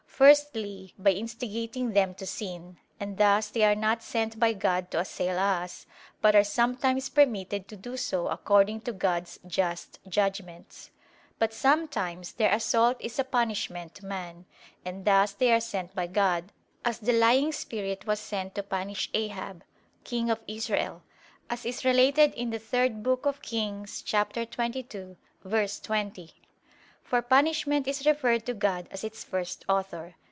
[0.21, 4.99] Firstly by instigating them to sin; and thus they are not sent by God to
[4.99, 5.87] assail us,
[6.21, 10.91] but are sometimes permitted to do so according to God's just judgments.
[11.39, 14.45] But sometimes their assault is a punishment to man:
[14.85, 16.51] and thus they are sent by God;
[16.85, 19.61] as the lying spirit was sent to punish Achab,
[20.03, 21.01] King of Israel,
[21.49, 22.89] as is related in 3
[23.41, 26.33] Kings 22:20.
[27.03, 30.15] For punishment is referred to God as its first author.